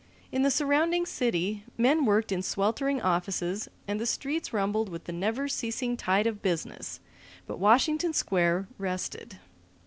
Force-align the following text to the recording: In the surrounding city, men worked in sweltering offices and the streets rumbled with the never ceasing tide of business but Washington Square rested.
In 0.31 0.41
the 0.41 0.49
surrounding 0.49 1.05
city, 1.05 1.63
men 1.77 2.05
worked 2.05 2.31
in 2.31 2.41
sweltering 2.41 2.99
offices 3.03 3.69
and 3.87 3.99
the 3.99 4.07
streets 4.07 4.51
rumbled 4.51 4.89
with 4.89 5.03
the 5.03 5.11
never 5.13 5.47
ceasing 5.47 5.95
tide 5.95 6.25
of 6.25 6.41
business 6.41 6.99
but 7.45 7.59
Washington 7.59 8.11
Square 8.11 8.67
rested. 8.79 9.37